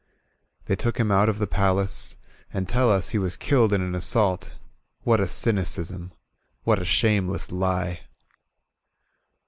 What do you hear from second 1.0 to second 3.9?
out of the Vcilace And teU us he was kiUed in